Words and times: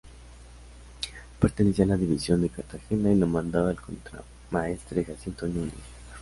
Pertenecía 1.39 1.85
a 1.85 1.89
la 1.89 1.95
División 1.95 2.41
de 2.41 2.49
Cartagena 2.49 3.11
y 3.11 3.15
lo 3.19 3.27
mandaba 3.27 3.69
el 3.69 3.79
Contramaestre 3.79 5.05
Jacinto 5.05 5.45
Núñez. 5.45 5.75